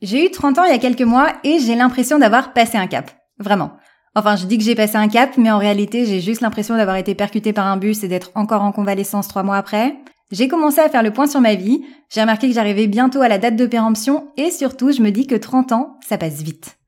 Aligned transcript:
J'ai 0.00 0.26
eu 0.26 0.30
30 0.30 0.58
ans 0.58 0.64
il 0.64 0.70
y 0.70 0.74
a 0.74 0.78
quelques 0.78 1.02
mois 1.02 1.32
et 1.42 1.58
j'ai 1.58 1.74
l'impression 1.74 2.18
d'avoir 2.18 2.52
passé 2.52 2.78
un 2.78 2.86
cap. 2.86 3.10
Vraiment. 3.38 3.72
Enfin, 4.14 4.36
je 4.36 4.46
dis 4.46 4.58
que 4.58 4.64
j'ai 4.64 4.74
passé 4.74 4.96
un 4.96 5.08
cap, 5.08 5.36
mais 5.36 5.50
en 5.50 5.58
réalité, 5.58 6.04
j'ai 6.06 6.20
juste 6.20 6.40
l'impression 6.40 6.76
d'avoir 6.76 6.96
été 6.96 7.14
percuté 7.14 7.52
par 7.52 7.66
un 7.66 7.76
bus 7.76 8.02
et 8.04 8.08
d'être 8.08 8.30
encore 8.34 8.62
en 8.62 8.72
convalescence 8.72 9.28
trois 9.28 9.42
mois 9.42 9.56
après. 9.56 9.96
J'ai 10.30 10.48
commencé 10.48 10.80
à 10.80 10.88
faire 10.88 11.02
le 11.02 11.12
point 11.12 11.26
sur 11.26 11.40
ma 11.40 11.54
vie, 11.54 11.82
j'ai 12.10 12.20
remarqué 12.20 12.48
que 12.48 12.54
j'arrivais 12.54 12.86
bientôt 12.86 13.22
à 13.22 13.28
la 13.28 13.38
date 13.38 13.56
de 13.56 13.66
péremption 13.66 14.28
et 14.36 14.50
surtout, 14.50 14.92
je 14.92 15.02
me 15.02 15.10
dis 15.10 15.26
que 15.26 15.34
30 15.34 15.72
ans, 15.72 15.96
ça 16.06 16.18
passe 16.18 16.42
vite. 16.42 16.78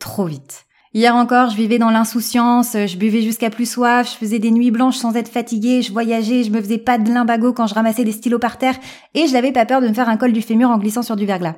Trop 0.00 0.24
vite. 0.24 0.64
Hier 0.94 1.14
encore, 1.14 1.50
je 1.50 1.56
vivais 1.56 1.78
dans 1.78 1.90
l'insouciance, 1.90 2.72
je 2.72 2.96
buvais 2.96 3.22
jusqu'à 3.22 3.50
plus 3.50 3.70
soif, 3.70 4.10
je 4.10 4.16
faisais 4.16 4.38
des 4.38 4.50
nuits 4.50 4.70
blanches 4.70 4.96
sans 4.96 5.14
être 5.14 5.28
fatiguée, 5.28 5.82
je 5.82 5.92
voyageais, 5.92 6.42
je 6.42 6.50
me 6.50 6.60
faisais 6.60 6.78
pas 6.78 6.98
de 6.98 7.12
limbago 7.12 7.52
quand 7.52 7.66
je 7.66 7.74
ramassais 7.74 8.04
des 8.04 8.12
stylos 8.12 8.38
par 8.38 8.58
terre 8.58 8.76
et 9.14 9.26
je 9.26 9.32
n'avais 9.32 9.52
pas 9.52 9.66
peur 9.66 9.80
de 9.80 9.88
me 9.88 9.94
faire 9.94 10.08
un 10.08 10.16
col 10.16 10.32
du 10.32 10.42
fémur 10.42 10.70
en 10.70 10.78
glissant 10.78 11.02
sur 11.02 11.14
du 11.14 11.26
verglas. 11.26 11.56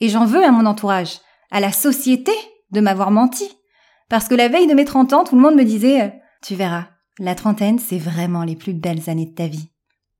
Et 0.00 0.08
j'en 0.08 0.26
veux 0.26 0.44
à 0.44 0.50
mon 0.50 0.66
entourage, 0.66 1.20
à 1.50 1.60
la 1.60 1.72
société, 1.72 2.32
de 2.70 2.80
m'avoir 2.80 3.10
menti. 3.10 3.48
Parce 4.08 4.28
que 4.28 4.34
la 4.34 4.48
veille 4.48 4.66
de 4.66 4.74
mes 4.74 4.84
30 4.84 5.12
ans, 5.12 5.24
tout 5.24 5.36
le 5.36 5.42
monde 5.42 5.56
me 5.56 5.64
disait 5.64 6.02
euh, 6.02 6.08
Tu 6.42 6.54
verras, 6.54 6.86
la 7.18 7.34
trentaine, 7.34 7.78
c'est 7.78 7.98
vraiment 7.98 8.44
les 8.44 8.56
plus 8.56 8.74
belles 8.74 9.08
années 9.08 9.26
de 9.26 9.34
ta 9.34 9.46
vie. 9.46 9.68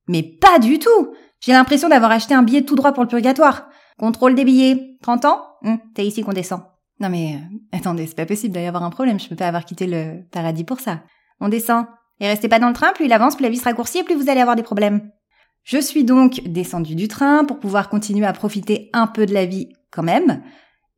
Mais 0.07 0.23
pas 0.23 0.59
du 0.59 0.79
tout 0.79 1.13
J'ai 1.41 1.51
l'impression 1.51 1.89
d'avoir 1.89 2.11
acheté 2.11 2.33
un 2.33 2.43
billet 2.43 2.61
tout 2.63 2.75
droit 2.75 2.93
pour 2.93 3.03
le 3.03 3.09
purgatoire. 3.09 3.67
Contrôle 3.97 4.35
des 4.35 4.45
billets. 4.45 4.97
30 5.01 5.25
ans? 5.25 5.41
Hum, 5.63 5.79
T'es 5.93 6.05
ici 6.05 6.23
qu'on 6.23 6.33
descend. 6.33 6.61
Non 6.99 7.09
mais, 7.09 7.35
euh, 7.35 7.77
attendez, 7.77 8.07
c'est 8.07 8.15
pas 8.15 8.25
possible 8.25 8.53
d'y 8.53 8.65
avoir 8.65 8.83
un 8.83 8.89
problème, 8.89 9.19
je 9.19 9.27
peux 9.27 9.35
pas 9.35 9.47
avoir 9.47 9.65
quitté 9.65 9.85
le 9.85 10.23
paradis 10.31 10.63
pour 10.63 10.79
ça. 10.79 11.01
On 11.41 11.49
descend. 11.49 11.85
Et 12.21 12.27
restez 12.27 12.47
pas 12.47 12.59
dans 12.59 12.69
le 12.69 12.73
train, 12.73 12.93
plus 12.93 13.05
il 13.05 13.13
avance, 13.13 13.35
plus 13.35 13.43
la 13.43 13.49
vie 13.49 13.57
se 13.57 13.65
raccourcit 13.65 14.03
plus 14.03 14.15
vous 14.15 14.29
allez 14.29 14.39
avoir 14.39 14.55
des 14.55 14.63
problèmes. 14.63 15.11
Je 15.65 15.79
suis 15.79 16.03
donc 16.03 16.43
descendue 16.45 16.93
du 16.93 17.07
train 17.07 17.43
pour 17.43 17.57
pouvoir 17.57 17.89
continuer 17.89 18.27
à 18.27 18.33
profiter 18.33 18.91
un 18.93 19.07
peu 19.07 19.25
de 19.25 19.33
la 19.33 19.47
vie 19.47 19.69
quand 19.89 20.03
même. 20.03 20.43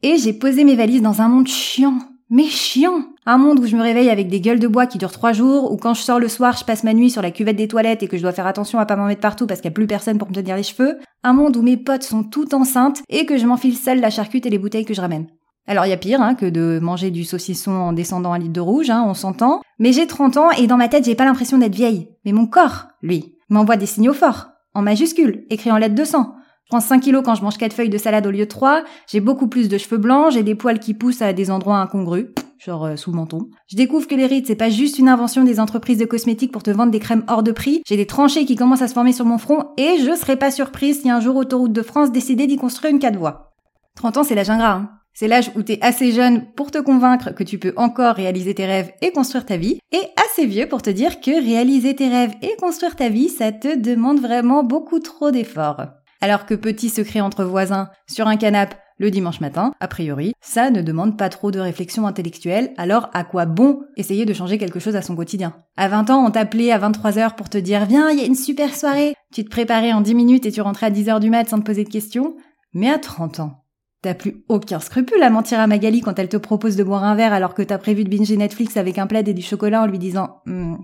Et 0.04 0.18
j'ai 0.18 0.34
posé 0.34 0.66
mes 0.66 0.76
valises 0.76 1.02
dans 1.02 1.22
un 1.22 1.30
monde 1.30 1.48
chiant. 1.48 1.98
Mais 2.30 2.44
chiant 2.44 3.06
Un 3.26 3.38
monde 3.38 3.62
où 3.62 3.66
je 3.66 3.78
me 3.78 3.82
réveille 3.82 4.10
avec 4.10 4.28
des 4.28 4.42
gueules 4.42 4.60
de 4.60 4.68
bois 4.68 4.86
qui 4.86 4.98
durent 4.98 5.14
trois 5.14 5.32
jours, 5.32 5.72
où 5.72 5.78
quand 5.78 5.94
je 5.94 6.02
sors 6.02 6.20
le 6.20 6.28
soir, 6.28 6.58
je 6.58 6.66
passe 6.66 6.84
ma 6.84 6.94
nuit 6.94 7.10
sur 7.10 7.22
la 7.22 7.32
cuvette 7.32 7.56
des 7.56 7.70
toilettes 7.70 8.04
et 8.04 8.10
que 8.10 8.18
je 8.18 8.22
dois 8.22 8.34
faire 8.34 8.46
attention 8.46 8.78
à 8.78 8.86
pas 8.86 8.98
m'en 8.98 9.06
mettre 9.06 9.22
partout 9.22 9.48
parce 9.48 9.62
qu'il 9.62 9.70
n'y 9.70 9.74
a 9.74 9.76
plus 9.76 9.88
personne 9.88 10.18
pour 10.18 10.28
me 10.28 10.34
tenir 10.34 10.58
les 10.58 10.64
cheveux. 10.64 10.98
Un 11.24 11.32
monde 11.32 11.56
où 11.56 11.62
mes 11.62 11.78
potes 11.78 12.04
sont 12.04 12.26
toutes 12.26 12.54
enceintes 12.54 13.02
et 13.08 13.26
que 13.26 13.38
je 13.38 13.46
m'enfile 13.46 13.78
seule 13.78 14.02
la 14.02 14.10
charcute 14.10 14.46
et 14.46 14.50
les 14.50 14.60
bouteilles 14.60 14.84
que 14.84 14.94
je 14.94 15.00
ramène. 15.00 15.28
Alors 15.66 15.86
il 15.86 15.90
y 15.90 15.94
a 15.94 15.98
pire 15.98 16.22
hein, 16.22 16.36
que 16.36 16.46
de 16.46 16.80
manger 16.82 17.10
du 17.10 17.24
saucisson 17.24 17.72
en 17.72 17.94
descendant 17.94 18.34
un 18.34 18.40
litre 18.40 18.52
de 18.52 18.60
rouge, 18.60 18.90
hein, 18.90 19.06
on 19.08 19.14
s'entend. 19.14 19.62
Mais 19.80 19.94
j'ai 19.94 20.08
30 20.08 20.36
ans 20.36 20.52
et 20.52 20.68
dans 20.68 20.78
ma 20.78 20.90
tête 20.90 21.06
j'ai 21.06 21.16
pas 21.16 21.26
l'impression 21.26 21.58
d'être 21.58 21.76
vieille. 21.76 22.10
Mais 22.26 22.34
mon 22.34 22.48
corps, 22.48 22.88
lui, 23.02 23.38
m'envoie 23.48 23.78
des 23.78 23.86
signaux 23.86 24.14
forts 24.14 24.50
en 24.78 24.84
majuscule, 24.84 25.44
écrit 25.50 25.72
en 25.72 25.78
lettres 25.78 25.96
de 25.96 26.04
sang. 26.04 26.36
Je 26.66 26.70
prends 26.70 26.80
5 26.80 27.00
kilos 27.00 27.24
quand 27.26 27.34
je 27.34 27.42
mange 27.42 27.58
4 27.58 27.74
feuilles 27.74 27.90
de 27.90 27.98
salade 27.98 28.28
au 28.28 28.32
lieu 28.32 28.46
de 28.46 28.46
3, 28.46 28.84
j'ai 29.08 29.22
beaucoup 29.22 29.48
plus 29.48 29.70
de 29.70 29.78
cheveux 29.80 29.98
blancs, 29.98 30.32
j'ai 30.32 30.44
des 30.44 30.54
poils 30.54 30.80
qui 30.80 30.94
poussent 30.94 31.24
à 31.24 31.34
des 31.34 31.50
endroits 31.50 31.80
incongrus, 31.80 32.28
genre 32.60 32.86
euh, 32.86 32.96
sous 32.96 33.10
le 33.10 33.16
menton. 33.16 33.50
Je 33.72 33.76
découvre 33.76 34.08
que 34.08 34.14
les 34.14 34.28
rides, 34.28 34.46
c'est 34.46 34.56
pas 34.56 34.70
juste 34.70 35.00
une 35.00 35.10
invention 35.10 35.44
des 35.44 35.60
entreprises 35.60 35.98
de 35.98 36.06
cosmétiques 36.06 36.52
pour 36.52 36.62
te 36.62 36.70
vendre 36.70 36.92
des 36.92 37.00
crèmes 37.00 37.24
hors 37.28 37.42
de 37.42 37.52
prix, 37.52 37.82
j'ai 37.88 37.98
des 37.98 38.06
tranchées 38.06 38.46
qui 38.46 38.56
commencent 38.56 38.84
à 38.84 38.88
se 38.88 38.94
former 38.94 39.14
sur 39.14 39.26
mon 39.26 39.40
front, 39.40 39.72
et 39.78 39.98
je 39.98 40.16
serais 40.16 40.38
pas 40.38 40.52
surprise 40.52 41.02
si 41.02 41.10
un 41.10 41.22
jour 41.22 41.38
Autoroute 41.38 41.74
de 41.74 41.82
France 41.82 42.12
décidait 42.12 42.46
d'y 42.46 42.58
construire 42.58 42.94
une 42.94 43.00
4 43.00 43.18
voies. 43.18 43.54
30 43.96 44.18
ans, 44.18 44.24
c'est 44.24 44.36
l'âge 44.36 44.52
ingrat, 44.52 44.74
hein. 44.74 44.90
C'est 45.20 45.28
l'âge 45.28 45.50
où 45.56 45.64
t'es 45.64 45.80
assez 45.82 46.12
jeune 46.12 46.46
pour 46.52 46.70
te 46.70 46.78
convaincre 46.78 47.32
que 47.34 47.44
tu 47.44 47.58
peux 47.58 47.74
encore 47.76 48.14
réaliser 48.14 48.54
tes 48.54 48.68
rêves 48.68 48.92
et 49.02 49.12
construire 49.12 49.48
ta 49.48 49.58
vie, 49.58 49.80
et 49.92 50.02
assez 50.16 50.46
vieux 50.46 50.68
pour 50.68 50.84
te 50.84 50.92
dire 50.92 51.22
que 51.22 51.44
réaliser 51.44 51.96
tes 51.96 52.08
rêves 52.08 52.36
et 52.44 52.56
construire 52.58 52.96
ta 52.96 53.10
vie, 53.10 53.30
ça 53.30 53.52
te 53.52 53.76
demande 53.76 54.20
vraiment 54.20 54.64
beaucoup 54.64 55.00
trop 55.00 55.32
d'efforts. 55.32 55.88
Alors 56.22 56.46
que 56.46 56.54
petit 56.54 56.90
secret 56.90 57.20
entre 57.20 57.46
voisins 57.46 57.90
sur 58.08 58.28
un 58.28 58.38
canapé 58.38 58.76
le 59.00 59.10
dimanche 59.10 59.42
matin, 59.42 59.72
a 59.80 59.88
priori, 59.88 60.34
ça 60.40 60.70
ne 60.70 60.84
demande 60.84 61.18
pas 61.18 61.30
trop 61.30 61.50
de 61.50 61.60
réflexion 61.60 62.06
intellectuelle, 62.06 62.74
alors 62.78 63.10
à 63.16 63.24
quoi 63.24 63.48
bon 63.48 63.82
essayer 63.96 64.26
de 64.26 64.34
changer 64.36 64.60
quelque 64.60 64.80
chose 64.80 64.96
à 64.96 65.02
son 65.02 65.16
quotidien? 65.16 65.56
À 65.78 65.88
20 65.88 66.12
ans, 66.12 66.28
on 66.28 66.30
t'appelait 66.30 66.72
à 66.72 66.78
23h 66.78 67.34
pour 67.34 67.50
te 67.50 67.58
dire 67.58 67.86
Viens, 67.86 68.12
il 68.12 68.20
y 68.20 68.22
a 68.22 68.28
une 68.28 68.36
super 68.36 68.76
soirée 68.76 69.16
Tu 69.34 69.44
te 69.44 69.50
préparais 69.50 69.94
en 69.94 70.02
10 70.02 70.14
minutes 70.14 70.46
et 70.46 70.52
tu 70.52 70.62
rentrais 70.62 70.86
à 70.86 70.92
10h 70.92 71.20
du 71.20 71.32
mat 71.32 71.50
sans 71.50 71.58
te 71.58 71.66
poser 71.66 71.86
de 71.86 71.90
questions. 71.90 72.36
Mais 72.74 72.92
à 72.92 73.00
30 73.00 73.40
ans, 73.40 73.64
T'as 74.02 74.14
plus 74.14 74.44
aucun 74.48 74.80
scrupule 74.80 75.24
à 75.24 75.30
mentir 75.30 75.60
à 75.60 75.68
Magali 75.68 76.02
quand 76.02 76.20
elle 76.20 76.30
te 76.30 76.38
propose 76.38 76.76
de 76.76 76.84
boire 76.84 77.04
un 77.04 77.16
verre 77.16 77.34
alors 77.34 77.56
que 77.56 77.64
t'as 77.64 77.80
prévu 77.80 78.04
de 78.04 78.10
binger 78.10 78.38
Netflix 78.38 78.78
avec 78.78 79.00
un 79.00 79.08
plaid 79.08 79.28
et 79.28 79.34
du 79.34 79.42
chocolat 79.42 79.82
en 79.82 79.88
lui 79.88 79.98
disant 79.98 80.42
hm, 80.46 80.78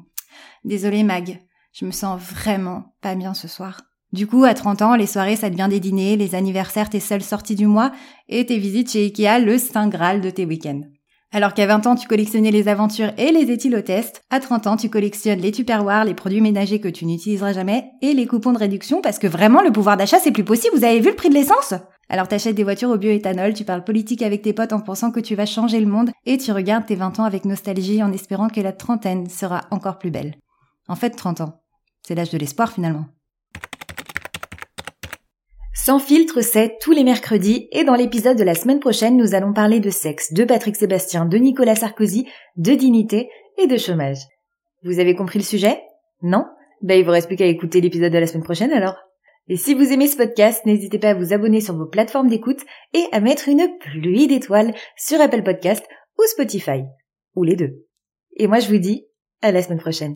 Désolé 0.64 1.04
Mag, 1.04 1.40
je 1.74 1.86
me 1.86 1.92
sens 1.92 2.20
vraiment 2.20 2.96
pas 3.02 3.16
bien 3.16 3.34
ce 3.34 3.48
soir. 3.48 3.82
Du 4.14 4.28
coup, 4.28 4.44
à 4.44 4.54
30 4.54 4.84
ans, 4.84 4.96
les 4.96 5.08
soirées, 5.08 5.36
ça 5.36 5.50
devient 5.50 5.68
des 5.70 5.80
dîners, 5.80 6.16
les 6.16 6.36
anniversaires, 6.36 6.90
tes 6.90 7.00
seules 7.00 7.24
sorties 7.24 7.56
du 7.56 7.66
mois, 7.66 7.92
et 8.30 8.46
tes 8.46 8.60
visites 8.60 8.92
chez 8.92 9.06
Ikea, 9.06 9.44
le 9.44 9.58
saint 9.58 9.88
graal 9.88 10.22
de 10.22 10.30
tes 10.30 10.46
week-ends. 10.46 10.82
Alors 11.32 11.56
qu'à 11.56 11.66
20 11.66 11.88
ans, 11.88 11.96
tu 11.96 12.08
collectionnais 12.08 12.52
les 12.52 12.68
aventures 12.68 13.12
et 13.18 13.32
les 13.32 13.52
éthylotests, 13.52 14.22
à 14.30 14.40
30 14.40 14.68
ans, 14.68 14.78
tu 14.78 14.88
collectionnes 14.88 15.40
les 15.40 15.52
tupperwares, 15.52 16.06
les 16.06 16.14
produits 16.14 16.42
ménagers 16.42 16.80
que 16.80 16.88
tu 16.90 17.08
n'utiliseras 17.08 17.54
jamais, 17.54 17.86
et 18.04 18.14
les 18.14 18.28
coupons 18.28 18.54
de 18.54 18.60
réduction, 18.60 19.02
parce 19.02 19.18
que 19.18 19.26
vraiment, 19.26 19.64
le 19.64 19.72
pouvoir 19.72 19.98
d'achat, 19.98 20.20
c'est 20.20 20.32
plus 20.32 20.44
possible, 20.44 20.78
vous 20.78 20.86
avez 20.86 21.00
vu 21.00 21.10
le 21.10 21.16
prix 21.16 21.30
de 21.30 21.34
l'essence? 21.34 21.74
Alors 22.14 22.28
t'achètes 22.28 22.54
des 22.54 22.64
voitures 22.64 22.92
au 22.92 22.98
bioéthanol, 23.00 23.56
tu 23.56 23.66
parles 23.66 23.84
politique 23.84 24.22
avec 24.22 24.44
tes 24.44 24.54
potes 24.54 24.72
en 24.72 24.82
pensant 24.82 25.12
que 25.12 25.20
tu 25.20 25.34
vas 25.34 25.48
changer 25.48 25.80
le 25.80 25.88
monde, 25.88 26.12
et 26.28 26.38
tu 26.38 26.52
regardes 26.52 26.86
tes 26.86 26.94
20 26.94 27.20
ans 27.20 27.24
avec 27.24 27.44
nostalgie 27.44 28.04
en 28.04 28.14
espérant 28.14 28.50
que 28.50 28.62
la 28.62 28.72
trentaine 28.72 29.28
sera 29.32 29.62
encore 29.72 29.98
plus 29.98 30.12
belle. 30.12 30.36
En 30.88 30.96
fait, 30.96 31.10
30 31.10 31.42
ans. 31.42 31.64
C'est 32.06 32.14
l'âge 32.14 32.30
de 32.30 32.38
l'espoir 32.38 32.72
finalement. 32.72 33.06
Sans 35.74 35.98
filtre, 35.98 36.42
c'est 36.42 36.78
tous 36.80 36.92
les 36.92 37.04
mercredis 37.04 37.68
et 37.72 37.84
dans 37.84 37.96
l'épisode 37.96 38.38
de 38.38 38.44
la 38.44 38.54
semaine 38.54 38.80
prochaine, 38.80 39.18
nous 39.18 39.34
allons 39.34 39.52
parler 39.52 39.80
de 39.80 39.90
sexe, 39.90 40.34
de 40.34 40.44
Patrick 40.44 40.76
Sébastien, 40.76 41.26
de 41.26 41.38
Nicolas 41.38 41.76
Sarkozy, 41.76 42.28
de 42.58 42.74
dignité 42.74 43.28
et 43.58 43.66
de 43.66 43.78
chômage. 43.78 44.20
Vous 44.84 45.00
avez 45.00 45.16
compris 45.16 45.40
le 45.40 45.46
sujet? 45.46 45.82
Non? 46.22 46.46
Ben 46.84 47.00
il 47.00 47.06
vous 47.06 47.10
reste 47.10 47.26
plus 47.26 47.38
qu'à 47.38 47.48
écouter 47.48 47.82
l'épisode 47.82 48.14
de 48.14 48.20
la 48.20 48.28
semaine 48.28 48.44
prochaine 48.44 48.72
alors. 48.72 48.98
Et 49.48 49.58
si 49.58 49.74
vous 49.74 49.92
aimez 49.92 50.08
ce 50.08 50.16
podcast, 50.16 50.66
n'hésitez 50.66 51.00
pas 51.00 51.10
à 51.10 51.14
vous 51.14 51.34
abonner 51.34 51.60
sur 51.60 51.76
vos 51.76 51.86
plateformes 51.86 52.30
d'écoute 52.30 52.62
et 52.94 53.06
à 53.12 53.20
mettre 53.20 53.50
une 53.50 53.78
pluie 53.80 54.28
d'étoiles 54.28 54.74
sur 54.96 55.20
Apple 55.20 55.44
Podcast 55.44 55.86
ou 56.18 56.24
Spotify. 56.28 56.84
Ou 57.36 57.44
les 57.44 57.56
deux. 57.56 57.86
Et 58.38 58.48
moi 58.48 58.60
je 58.60 58.70
vous 58.70 58.78
dis 58.78 59.06
à 59.42 59.52
la 59.52 59.62
semaine 59.62 59.80
prochaine. 59.80 60.16